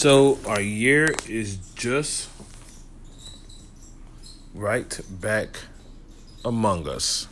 So 0.00 0.38
our 0.46 0.62
year 0.62 1.14
is 1.28 1.58
just 1.74 2.30
right 4.54 4.98
back 5.10 5.58
among 6.42 6.88
us. 6.88 7.28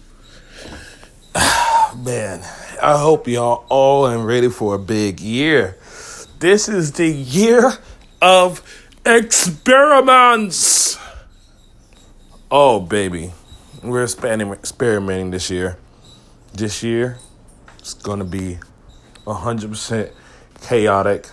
Man, 1.96 2.42
I 2.82 2.98
hope 2.98 3.26
y'all 3.26 3.64
all 3.70 4.06
are 4.06 4.22
ready 4.22 4.50
for 4.50 4.74
a 4.74 4.78
big 4.78 5.18
year. 5.18 5.78
This 6.40 6.68
is 6.68 6.92
the 6.92 7.08
year 7.08 7.72
of 8.20 8.62
experiments. 9.06 10.98
Oh, 12.50 12.80
baby. 12.80 13.32
We're 13.82 14.04
experimenting 14.04 15.30
this 15.30 15.48
year. 15.48 15.78
This 16.52 16.82
year, 16.82 17.16
it's 17.78 17.94
to 18.18 18.26
be 18.26 18.58
100% 19.24 20.12
chaotic, 20.60 21.30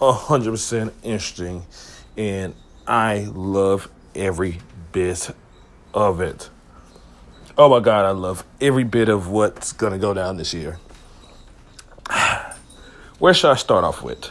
100% 0.00 0.92
interesting, 1.02 1.66
and 2.16 2.54
I 2.86 3.28
love 3.32 3.90
every 4.14 4.60
bit 4.92 5.30
of 5.92 6.20
it. 6.20 6.50
Oh 7.56 7.68
my 7.68 7.80
God, 7.80 8.04
I 8.04 8.10
love 8.10 8.44
every 8.60 8.84
bit 8.84 9.08
of 9.08 9.28
what's 9.28 9.72
going 9.72 9.92
to 9.92 9.98
go 9.98 10.14
down 10.14 10.36
this 10.36 10.54
year. 10.54 10.78
Where 13.18 13.34
should 13.34 13.50
I 13.50 13.56
start 13.56 13.84
off 13.84 14.02
with? 14.02 14.30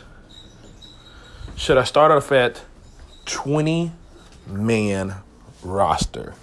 Should 1.58 1.78
I 1.78 1.84
start 1.84 2.12
off 2.12 2.32
at 2.32 2.64
20 3.26 3.92
man 4.48 5.16
roster? 5.62 6.36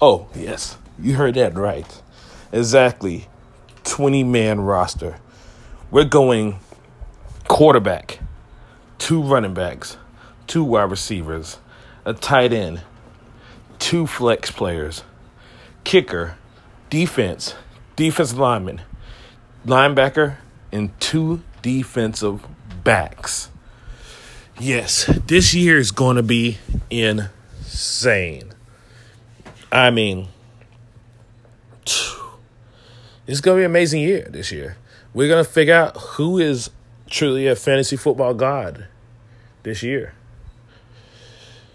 Oh, 0.00 0.28
yes, 0.34 0.76
you 1.00 1.14
heard 1.14 1.34
that 1.34 1.56
right. 1.56 2.02
Exactly. 2.52 3.26
20 3.84 4.22
man 4.22 4.60
roster. 4.60 5.18
We're 5.90 6.04
going 6.04 6.60
quarterback, 7.48 8.20
two 8.98 9.22
running 9.22 9.54
backs, 9.54 9.96
two 10.46 10.64
wide 10.64 10.90
receivers, 10.90 11.58
a 12.04 12.14
tight 12.14 12.52
end, 12.52 12.82
two 13.78 14.06
flex 14.06 14.50
players, 14.50 15.02
kicker, 15.84 16.36
defense, 16.90 17.54
defensive 17.94 18.38
lineman, 18.38 18.82
linebacker, 19.66 20.36
and 20.72 20.98
two 21.00 21.42
defensive 21.62 22.46
backs. 22.84 23.50
Yes, 24.58 25.06
this 25.26 25.52
year 25.54 25.78
is 25.78 25.90
going 25.90 26.16
to 26.16 26.22
be 26.22 26.58
insane. 26.90 28.52
I 29.70 29.90
mean, 29.90 30.28
it's 33.26 33.40
going 33.40 33.56
to 33.56 33.60
be 33.60 33.64
an 33.64 33.70
amazing 33.70 34.00
year 34.02 34.28
this 34.30 34.52
year. 34.52 34.76
We're 35.12 35.28
going 35.28 35.44
to 35.44 35.50
figure 35.50 35.74
out 35.74 35.96
who 35.96 36.38
is 36.38 36.70
truly 37.08 37.46
a 37.46 37.56
fantasy 37.56 37.96
football 37.96 38.34
god 38.34 38.86
this 39.62 39.82
year. 39.82 40.14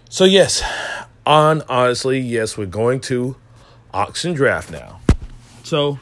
So, 0.08 0.24
yes, 0.24 0.62
on 1.24 1.62
honestly, 1.68 2.18
yes, 2.18 2.58
we're 2.58 2.66
going 2.66 3.00
to 3.02 3.36
auction 3.94 4.34
draft 4.34 4.70
now. 4.70 5.00
So, 5.62 5.98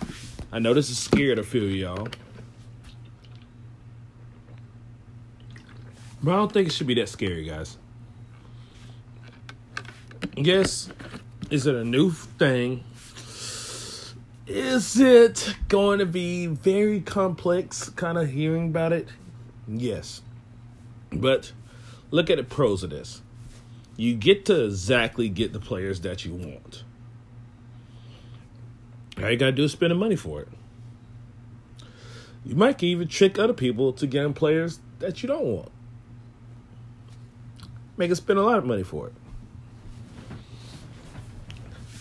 I 0.52 0.58
know 0.58 0.74
this 0.74 0.90
is 0.90 0.98
scared 0.98 1.38
a 1.38 1.44
few 1.44 1.64
of 1.64 1.70
y'all. 1.70 2.08
But 6.22 6.32
I 6.32 6.36
don't 6.36 6.52
think 6.52 6.68
it 6.68 6.72
should 6.72 6.86
be 6.86 6.94
that 6.94 7.08
scary, 7.08 7.44
guys. 7.44 7.78
Yes, 10.36 10.90
is 11.50 11.66
it 11.66 11.74
a 11.74 11.84
new 11.84 12.10
thing? 12.10 12.84
Is 14.46 14.98
it 14.98 15.54
going 15.68 16.00
to 16.00 16.06
be 16.06 16.46
very 16.46 17.00
complex 17.00 17.88
kind 17.90 18.18
of 18.18 18.28
hearing 18.28 18.68
about 18.68 18.92
it? 18.92 19.08
Yes. 19.70 20.22
But 21.12 21.52
look 22.10 22.28
at 22.28 22.38
the 22.38 22.44
pros 22.44 22.82
of 22.82 22.90
this. 22.90 23.22
You 23.96 24.14
get 24.14 24.44
to 24.46 24.64
exactly 24.64 25.28
get 25.28 25.52
the 25.52 25.60
players 25.60 26.00
that 26.00 26.24
you 26.24 26.34
want. 26.34 26.84
All 29.18 29.30
you 29.30 29.36
gotta 29.36 29.52
do 29.52 29.64
is 29.64 29.72
spend 29.72 29.90
the 29.90 29.94
money 29.96 30.16
for 30.16 30.40
it. 30.40 30.48
You 32.44 32.54
might 32.54 32.82
even 32.82 33.06
trick 33.06 33.38
other 33.38 33.52
people 33.52 33.92
to 33.92 34.06
get 34.06 34.34
players 34.34 34.80
that 34.98 35.22
you 35.22 35.28
don't 35.28 35.44
want. 35.44 35.70
Make 37.96 38.08
them 38.08 38.16
spend 38.16 38.38
a 38.38 38.42
lot 38.42 38.58
of 38.58 38.64
money 38.64 38.82
for 38.82 39.08
it. 39.08 39.12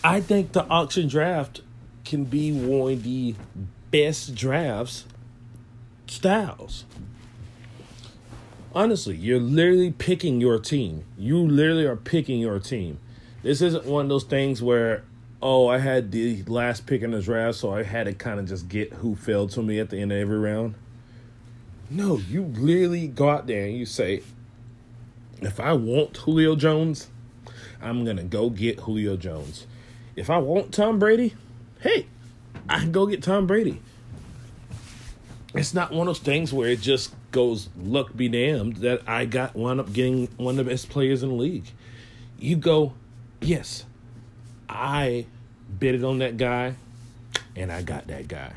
I 0.02 0.22
think 0.22 0.54
the 0.54 0.66
auction 0.68 1.10
draft 1.10 1.62
can 2.06 2.24
be 2.24 2.54
one 2.54 2.94
of 2.94 3.04
the 3.04 3.36
best 3.92 4.34
drafts 4.34 5.06
styles. 6.08 6.86
Honestly, 8.74 9.16
you're 9.16 9.40
literally 9.40 9.92
picking 9.92 10.40
your 10.40 10.60
team. 10.60 11.06
You 11.18 11.38
literally 11.38 11.86
are 11.86 11.96
picking 11.96 12.40
your 12.40 12.60
team. 12.60 13.00
This 13.42 13.62
isn't 13.62 13.86
one 13.86 14.06
of 14.06 14.10
those 14.10 14.26
things 14.26 14.62
where 14.62 15.04
oh, 15.42 15.68
I 15.68 15.78
had 15.78 16.12
the 16.12 16.44
last 16.44 16.86
pick 16.86 17.02
in 17.02 17.12
the 17.12 17.22
draft, 17.22 17.58
so 17.58 17.74
I 17.74 17.84
had 17.84 18.06
to 18.06 18.14
kind 18.14 18.40
of 18.40 18.48
just 18.48 18.68
get 18.68 18.94
who 18.94 19.16
fell 19.16 19.48
to 19.50 19.64
me 19.64 19.80
at 19.80 19.90
the 19.90 19.98
end 19.98 20.12
of 20.12 20.18
every 20.18 20.40
round. 20.40 20.76
No, 21.90 22.18
you 22.18 22.44
literally 22.44 23.08
go 23.08 23.30
out 23.30 23.48
there 23.48 23.66
and 23.66 23.76
you 23.76 23.86
say, 23.86 24.22
if 25.42 25.60
I 25.60 25.74
want 25.74 26.18
Julio 26.18 26.56
Jones, 26.56 27.10
I'm 27.82 28.04
going 28.04 28.18
to 28.18 28.24
go 28.24 28.50
get 28.50 28.82
Julio 28.82 29.18
Jones. 29.18 29.66
If 30.16 30.30
I 30.30 30.38
want 30.38 30.74
Tom 30.74 31.00
Brady, 31.00 31.36
hey, 31.80 32.08
I 32.68 32.80
can 32.80 32.92
go 32.92 33.08
get 33.08 33.24
Tom 33.24 33.48
Brady. 33.48 33.82
It's 35.56 35.74
not 35.74 35.92
one 35.92 36.08
of 36.08 36.16
those 36.16 36.24
things 36.24 36.54
where 36.54 36.70
it 36.70 36.82
just 36.82 37.16
goes 37.32 37.70
luck 37.78 38.16
be 38.16 38.28
damned 38.28 38.78
that 38.78 39.02
I 39.08 39.26
got 39.26 39.56
wound 39.56 39.80
up 39.80 39.94
getting 39.94 40.28
one 40.38 40.58
of 40.60 40.66
the 40.66 40.72
best 40.72 40.90
players 40.90 41.24
in 41.24 41.30
the 41.30 41.36
league. 41.36 41.66
You 42.38 42.56
go, 42.56 42.94
yes, 43.42 43.86
I 44.68 45.26
bidded 45.78 46.04
on 46.04 46.20
that 46.20 46.38
guy 46.38 46.76
and 47.56 47.72
I 47.72 47.82
got 47.82 48.08
that 48.08 48.28
guy. 48.28 48.54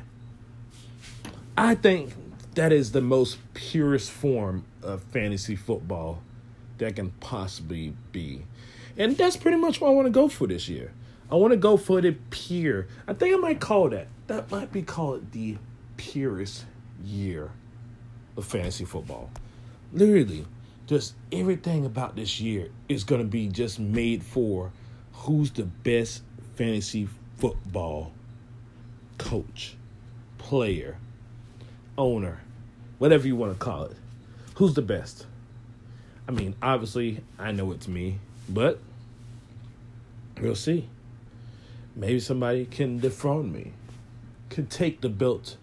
I 1.57 1.75
think 1.75 2.15
that 2.55 2.73
is 2.73 2.93
the 2.93 3.01
most 3.01 3.39
purest 3.55 4.11
form 4.11 4.65
of 4.83 5.03
fantasy 5.05 5.57
football 5.57 6.23
that 6.79 6.97
can 6.97 7.11
possibly 7.21 7.95
be. 8.13 8.43
And 8.97 9.17
that's 9.17 9.37
pretty 9.37 9.57
much 9.57 9.81
what 9.81 9.89
I 9.89 9.93
want 9.93 10.07
to 10.07 10.11
go 10.13 10.29
for 10.29 10.47
this 10.47 10.69
year. 10.69 10.93
I 11.31 11.37
want 11.37 11.53
to 11.53 11.57
go 11.57 11.77
for 11.77 12.01
the 12.01 12.17
pure. 12.31 12.87
I 13.09 13.15
think 13.15 13.35
I 13.35 13.39
might 13.39 13.61
call 13.61 13.89
that. 13.91 14.09
That 14.27 14.51
might 14.51 14.71
be 14.71 14.83
called 14.83 15.33
the 15.33 15.57
purest 15.97 16.65
year 17.03 17.53
of 18.37 18.45
fantasy 18.45 18.85
football. 18.85 19.31
Literally, 19.93 20.47
just 20.87 21.15
everything 21.31 21.85
about 21.87 22.17
this 22.17 22.41
year 22.41 22.69
is 22.89 23.05
going 23.05 23.21
to 23.21 23.27
be 23.27 23.49
just 23.49 23.79
made 23.79 24.23
for 24.23 24.73
who's 25.13 25.51
the 25.51 25.65
best 25.65 26.23
fantasy 26.57 27.09
football 27.37 28.13
coach, 29.19 29.77
player, 30.39 30.99
owner, 31.97 32.41
whatever 32.99 33.27
you 33.27 33.37
want 33.37 33.53
to 33.53 33.59
call 33.59 33.85
it. 33.85 33.97
Who's 34.57 34.75
the 34.75 34.83
best? 34.83 35.27
I 36.29 36.33
mean, 36.33 36.55
obviously, 36.63 37.23
I 37.39 37.53
know 37.53 37.73
it's 37.73 37.89
me, 37.89 38.19
but 38.49 38.79
we'll 40.41 40.55
see. 40.55 40.89
Maybe 41.95 42.21
somebody 42.21 42.65
can 42.65 42.99
dethrone 42.99 43.53
me, 43.53 43.73
can 44.51 44.67
take 44.67 45.01
the 45.01 45.09
belt 45.09 45.57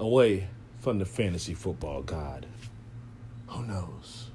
away 0.00 0.48
from 0.80 0.98
the 0.98 1.04
fantasy 1.04 1.54
football 1.54 2.02
god. 2.02 2.46
Who 3.48 3.64
knows? 3.64 4.30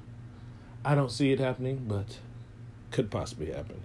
I 0.84 0.94
don't 0.94 1.10
see 1.10 1.32
it 1.32 1.40
happening, 1.40 1.84
but 1.88 2.18
could 2.90 3.10
possibly 3.10 3.50
happen. 3.52 3.80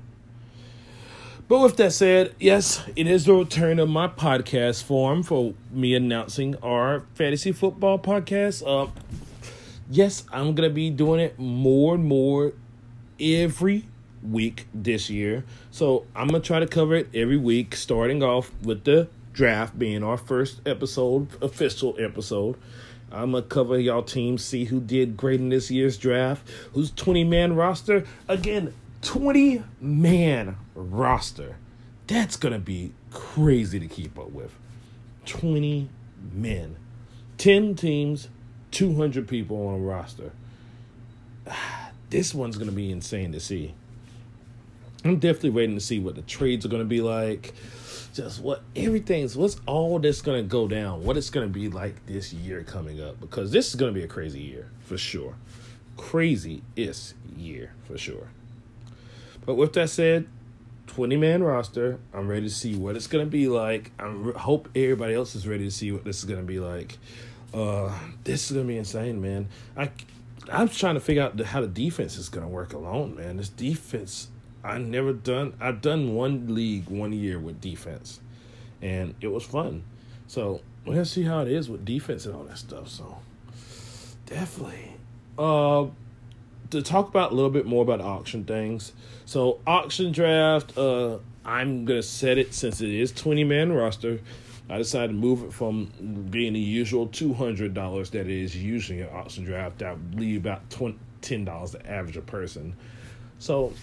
But 1.47 1.61
with 1.61 1.77
that 1.77 1.93
said, 1.93 2.35
yes, 2.39 2.83
it 2.95 3.07
is 3.07 3.25
the 3.25 3.33
return 3.33 3.79
of 3.79 3.89
my 3.89 4.07
podcast 4.07 4.83
form 4.83 5.23
for 5.23 5.55
me 5.71 5.95
announcing 5.95 6.55
our 6.61 7.05
fantasy 7.15 7.51
football 7.51 7.97
podcast. 7.97 8.61
Uh, 8.63 8.91
yes, 9.89 10.25
I'm 10.31 10.53
gonna 10.53 10.69
be 10.69 10.91
doing 10.91 11.19
it 11.19 11.39
more 11.39 11.95
and 11.95 12.05
more 12.05 12.53
every 13.19 13.87
week 14.21 14.67
this 14.75 15.09
year. 15.09 15.43
So 15.71 16.05
I'm 16.15 16.27
gonna 16.27 16.39
try 16.39 16.59
to 16.59 16.67
cover 16.67 16.95
it 16.95 17.09
every 17.15 17.37
week, 17.37 17.75
starting 17.75 18.21
off 18.21 18.51
with 18.61 18.83
the 18.83 19.07
draft 19.39 19.79
being 19.79 20.03
our 20.03 20.17
first 20.17 20.59
episode, 20.65 21.29
official 21.41 21.95
episode. 21.97 22.57
I'm 23.09 23.31
gonna 23.31 23.43
cover 23.43 23.79
y'all 23.79 24.03
teams, 24.03 24.43
see 24.43 24.65
who 24.65 24.81
did 24.81 25.15
great 25.15 25.39
in 25.39 25.47
this 25.47 25.71
year's 25.71 25.97
draft, 25.97 26.45
who's 26.73 26.91
20 26.91 27.23
man 27.23 27.55
roster. 27.55 28.03
Again, 28.27 28.73
20 29.01 29.63
man 29.79 30.57
roster. 30.75 31.55
That's 32.07 32.35
to 32.51 32.59
be 32.59 32.91
crazy 33.11 33.79
to 33.79 33.87
keep 33.87 34.19
up 34.19 34.31
with. 34.31 34.53
20 35.25 35.87
men. 36.33 36.75
10 37.37 37.75
teams, 37.75 38.27
200 38.71 39.25
people 39.25 39.67
on 39.67 39.75
a 39.75 39.77
roster. 39.77 40.31
This 42.09 42.33
one's 42.33 42.57
to 42.71 42.75
be 42.75 42.89
insane 42.91 43.33
to 43.33 43.39
see. 43.39 43.75
I'm 45.05 45.17
definitely 45.17 45.51
waiting 45.51 45.75
to 45.75 45.81
see 45.81 45.99
what 45.99 46.15
the 46.15 46.21
trades 46.23 46.65
are 46.65 46.69
going 46.69 46.83
to 46.83 46.87
be 46.87 47.01
like. 47.01 47.53
Just 48.13 48.41
what 48.41 48.63
everything's, 48.75 49.37
what's 49.37 49.61
all 49.65 49.99
this 49.99 50.21
going 50.21 50.43
to 50.43 50.47
go 50.47 50.67
down? 50.67 51.03
What 51.03 51.15
it's 51.15 51.29
going 51.29 51.47
to 51.47 51.53
be 51.53 51.69
like 51.69 52.05
this 52.05 52.33
year 52.33 52.63
coming 52.63 53.01
up? 53.01 53.19
Because 53.19 53.51
this 53.51 53.69
is 53.69 53.75
going 53.75 53.93
to 53.93 53.97
be 53.97 54.03
a 54.03 54.07
crazy 54.07 54.41
year 54.41 54.69
for 54.81 54.97
sure. 54.97 55.35
Crazy 55.95 56.63
is 56.75 57.13
year 57.37 57.73
for 57.85 57.97
sure. 57.97 58.29
But 59.45 59.55
with 59.55 59.73
that 59.73 59.89
said, 59.89 60.27
20 60.87 61.17
man 61.17 61.43
roster. 61.43 61.99
I'm 62.13 62.27
ready 62.27 62.47
to 62.47 62.53
see 62.53 62.75
what 62.75 62.95
it's 62.95 63.07
going 63.07 63.25
to 63.25 63.29
be 63.29 63.47
like. 63.47 63.91
I 63.99 64.11
hope 64.35 64.69
everybody 64.75 65.13
else 65.13 65.35
is 65.35 65.47
ready 65.47 65.63
to 65.65 65.71
see 65.71 65.91
what 65.91 66.03
this 66.03 66.17
is 66.19 66.25
going 66.25 66.39
to 66.39 66.45
be 66.45 66.59
like. 66.59 66.97
Uh, 67.53 67.93
this 68.23 68.45
is 68.45 68.55
going 68.55 68.67
to 68.67 68.73
be 68.73 68.77
insane, 68.77 69.21
man. 69.21 69.47
I 69.77 69.91
I'm 70.51 70.67
trying 70.67 70.95
to 70.95 70.99
figure 70.99 71.23
out 71.23 71.39
how 71.39 71.61
the 71.61 71.67
defense 71.67 72.17
is 72.17 72.27
going 72.27 72.45
to 72.45 72.51
work 72.51 72.73
alone, 72.73 73.15
man. 73.15 73.37
This 73.37 73.49
defense, 73.49 74.29
I 74.63 74.77
never 74.77 75.13
done. 75.13 75.53
I've 75.59 75.81
done 75.81 76.13
one 76.15 76.53
league 76.53 76.89
one 76.89 77.13
year 77.13 77.39
with 77.39 77.61
defense, 77.61 78.19
and 78.81 79.15
it 79.21 79.27
was 79.27 79.43
fun. 79.43 79.83
So 80.27 80.61
let's 80.85 81.11
see 81.11 81.23
how 81.23 81.41
it 81.41 81.47
is 81.47 81.69
with 81.69 81.85
defense 81.85 82.25
and 82.25 82.35
all 82.35 82.43
that 82.43 82.57
stuff. 82.57 82.89
So 82.89 83.17
definitely. 84.25 84.93
Uh, 85.37 85.87
to 86.71 86.81
talk 86.81 87.07
about 87.07 87.31
a 87.31 87.35
little 87.35 87.49
bit 87.49 87.65
more 87.65 87.81
about 87.81 88.01
auction 88.01 88.43
things. 88.43 88.93
So 89.25 89.59
auction 89.65 90.11
draft, 90.11 90.77
uh, 90.77 91.17
I'm 91.45 91.85
gonna 91.85 92.03
set 92.03 92.37
it 92.37 92.53
since 92.53 92.81
it 92.81 92.89
is 92.89 93.11
20 93.11 93.43
man 93.43 93.71
roster. 93.71 94.19
I 94.69 94.77
decided 94.77 95.07
to 95.07 95.13
move 95.13 95.43
it 95.43 95.51
from 95.51 95.91
being 96.29 96.53
the 96.53 96.59
usual 96.59 97.07
two 97.07 97.33
hundred 97.33 97.73
dollars 97.73 98.11
that 98.11 98.27
it 98.27 98.29
is 98.29 98.55
usually 98.55 99.01
an 99.01 99.09
auction 99.11 99.43
draft. 99.43 99.81
I 99.81 99.95
leave 100.13 100.41
about 100.41 100.69
20, 100.69 100.97
ten 101.21 101.43
dollars 101.43 101.71
the 101.71 101.89
average 101.89 102.17
a 102.17 102.21
person. 102.21 102.75
So 103.39 103.73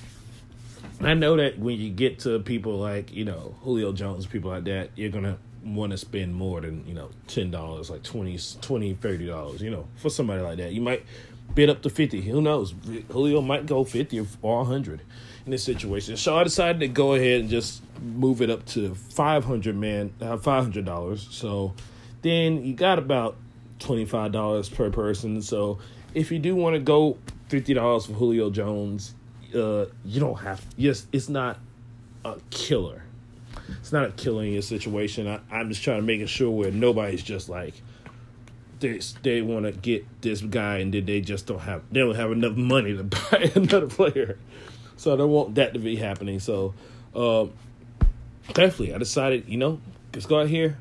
I 1.01 1.15
know 1.15 1.37
that 1.37 1.59
when 1.59 1.79
you 1.79 1.91
get 1.91 2.21
to 2.21 2.39
people 2.41 2.79
like 2.79 3.13
you 3.13 3.25
know 3.25 3.55
Julio 3.63 3.93
Jones, 3.93 4.27
people 4.27 4.51
like 4.51 4.65
that, 4.65 4.91
you're 4.97 5.11
gonna 5.11 5.39
want 5.65 5.91
to 5.91 5.99
spend 5.99 6.35
more 6.35 6.61
than 6.61 6.87
you 6.87 6.95
know 6.95 7.11
ten 7.27 7.51
dollars, 7.51 7.91
like 7.91 8.03
20 8.03 8.39
20 8.61 8.95
30 8.95 9.27
dollars. 9.27 9.63
You 9.63 9.71
know, 9.71 9.87
for 9.97 10.11
somebody 10.11 10.43
like 10.43 10.59
that, 10.59 10.73
you 10.73 10.81
might 10.81 11.05
bid 11.55 11.71
up 11.71 11.83
to 11.83 11.91
50. 11.91 12.21
Who 12.23 12.41
knows? 12.41 12.75
Julio 13.11 13.41
might 13.41 13.67
go 13.67 13.85
50 13.85 14.21
or 14.43 14.59
100 14.59 15.03
in 15.45 15.51
this 15.51 15.65
situation. 15.65 16.17
So 16.17 16.37
I 16.37 16.45
decided 16.45 16.81
to 16.81 16.89
go 16.89 17.15
ahead 17.15 17.41
and 17.41 17.51
just 17.51 17.83
move 18.03 18.43
it 18.43 18.51
up 18.51 18.65
to 18.67 18.95
500 18.95 19.77
man, 19.77 20.13
uh, 20.21 20.37
$500. 20.37 21.19
So 21.33 21.75
then 22.23 22.65
you 22.65 22.75
got 22.75 22.99
about 22.99 23.37
$25 23.81 24.75
per 24.75 24.91
person. 24.91 25.41
So 25.43 25.79
if 26.15 26.31
you 26.33 26.39
do 26.39 26.57
want 26.57 26.75
to 26.75 26.81
go 26.81 27.19
$50 27.49 28.07
for 28.07 28.13
Julio 28.13 28.51
Jones, 28.51 29.15
uh, 29.57 29.87
you 30.05 30.21
don't 30.21 30.39
have, 30.41 30.65
yes, 30.77 31.07
it's 31.13 31.29
not 31.29 31.59
a 32.25 32.37
killer. 32.51 33.03
It's 33.81 33.93
not 33.93 34.05
a 34.05 34.11
killing 34.13 34.53
your 34.53 34.63
situation. 34.63 35.27
I, 35.27 35.41
I'm 35.51 35.69
just 35.71 35.83
trying 35.83 35.99
to 35.99 36.03
make 36.03 36.27
sure 36.29 36.51
where 36.51 36.71
nobody's 36.71 37.23
just 37.23 37.49
like, 37.49 37.75
they 38.79 39.01
they 39.23 39.41
want 39.41 39.65
to 39.65 39.73
get 39.73 40.05
this 40.21 40.43
guy 40.43 40.79
and 40.79 40.93
then 40.93 41.07
they 41.07 41.21
just 41.21 41.47
don't 41.47 41.61
have 41.61 41.83
they 41.91 42.01
don't 42.01 42.15
have 42.15 42.31
enough 42.31 42.57
money 42.57 42.97
to 42.97 43.05
buy 43.05 43.51
another 43.55 43.87
player, 43.87 44.39
so 44.97 45.15
I 45.15 45.17
don't 45.17 45.31
want 45.31 45.55
that 45.55 45.73
to 45.75 45.79
be 45.79 45.97
happening. 45.97 46.41
So, 46.41 46.75
um, 47.15 47.53
definitely, 48.49 48.95
I 48.95 48.99
decided 48.99 49.49
you 49.49 49.57
know 49.57 49.81
let's 50.13 50.27
go 50.27 50.41
out 50.41 50.49
here, 50.49 50.77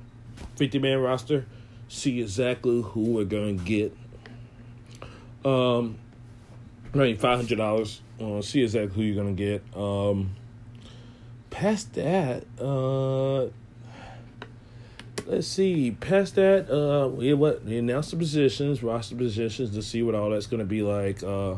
fifty 0.56 0.80
man 0.80 1.00
roster, 1.00 1.46
see 1.88 2.20
exactly 2.22 2.82
who 2.82 3.02
we're 3.02 3.24
to 3.24 3.54
get. 3.54 3.96
Um, 5.46 5.98
Mean 6.96 7.18
five 7.18 7.38
hundred 7.38 7.58
dollars. 7.58 8.02
Uh, 8.22 8.42
see 8.42 8.64
exactly 8.64 8.96
who 8.96 9.02
you're 9.02 9.22
to 9.36 9.44
get. 9.44 9.62
Um, 9.78 10.36
past 11.50 11.94
that, 11.96 12.46
uh 12.60 13.50
let's 15.26 15.48
see. 15.48 15.92
Past 15.92 16.36
that, 16.36 16.70
uh, 16.72 17.10
we 17.10 17.34
what 17.34 17.66
we 17.66 17.78
announced 17.78 18.12
the 18.12 18.18
positions, 18.18 18.82
roster 18.82 19.16
positions 19.16 19.72
to 19.72 19.82
see 19.82 20.04
what 20.04 20.16
all 20.16 20.30
that's 20.30 20.48
to 20.60 20.66
be 20.66 20.84
like. 20.84 21.22
Uh, 21.22 21.56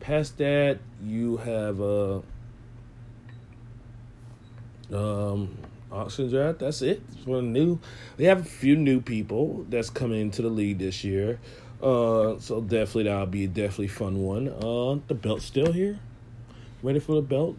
past 0.00 0.38
that, 0.38 0.78
you 1.04 1.36
have 1.38 1.80
uh, 1.80 2.20
um, 4.92 5.58
auction 5.92 6.30
draft. 6.30 6.60
That's 6.60 6.80
it. 6.82 7.02
For 7.24 7.42
new, 7.42 7.80
we 8.16 8.24
have 8.24 8.40
a 8.40 8.44
few 8.44 8.76
new 8.76 9.02
people 9.02 9.66
that's 9.68 9.90
coming 9.90 10.22
into 10.22 10.40
the 10.40 10.48
league 10.48 10.78
this 10.78 11.04
year. 11.04 11.38
Uh, 11.82 12.38
so 12.38 12.60
definitely 12.60 13.04
that'll 13.04 13.26
be 13.26 13.44
a 13.44 13.48
definitely 13.48 13.88
fun 13.88 14.22
one. 14.22 14.48
Uh, 14.48 15.00
the 15.06 15.14
belt's 15.14 15.44
still 15.44 15.72
here. 15.72 15.98
Ready 16.82 17.00
for 17.00 17.14
the 17.14 17.22
belt. 17.22 17.56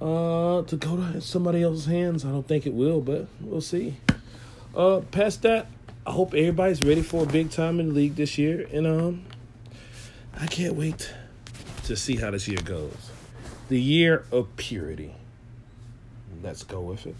Uh, 0.00 0.62
to 0.62 0.76
go 0.76 0.96
to 0.96 1.20
somebody 1.20 1.62
else's 1.62 1.86
hands. 1.86 2.24
I 2.24 2.30
don't 2.30 2.46
think 2.46 2.66
it 2.66 2.74
will, 2.74 3.00
but 3.00 3.28
we'll 3.40 3.60
see. 3.60 3.96
Uh, 4.74 5.00
past 5.10 5.42
that, 5.42 5.66
I 6.06 6.12
hope 6.12 6.34
everybody's 6.34 6.82
ready 6.82 7.02
for 7.02 7.24
a 7.24 7.26
big 7.26 7.50
time 7.50 7.80
in 7.80 7.88
the 7.88 7.94
league 7.94 8.14
this 8.16 8.38
year, 8.38 8.66
and 8.72 8.86
um, 8.86 9.24
I 10.38 10.46
can't 10.46 10.74
wait 10.74 11.12
to 11.84 11.96
see 11.96 12.16
how 12.16 12.30
this 12.30 12.48
year 12.48 12.60
goes. 12.64 13.10
The 13.68 13.80
year 13.80 14.24
of 14.32 14.56
purity. 14.56 15.14
Let's 16.42 16.62
go 16.62 16.80
with 16.80 17.06
it. 17.06 17.16